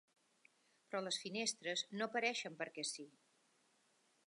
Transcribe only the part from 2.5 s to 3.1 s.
perquè sí.